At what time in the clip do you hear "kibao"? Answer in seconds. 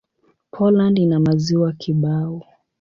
1.73-2.43